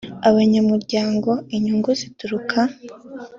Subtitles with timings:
[0.29, 2.59] abanyamuryango inyungu zituruka